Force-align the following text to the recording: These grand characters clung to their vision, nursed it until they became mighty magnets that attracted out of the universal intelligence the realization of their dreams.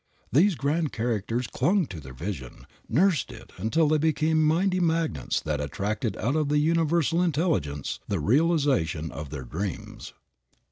These 0.31 0.55
grand 0.55 0.91
characters 0.91 1.45
clung 1.45 1.85
to 1.85 1.99
their 1.99 2.11
vision, 2.15 2.65
nursed 2.89 3.31
it 3.31 3.51
until 3.57 3.87
they 3.87 3.99
became 3.99 4.43
mighty 4.43 4.79
magnets 4.79 5.39
that 5.41 5.61
attracted 5.61 6.17
out 6.17 6.35
of 6.35 6.49
the 6.49 6.57
universal 6.57 7.21
intelligence 7.21 7.99
the 8.07 8.19
realization 8.19 9.11
of 9.11 9.29
their 9.29 9.45
dreams. 9.45 10.13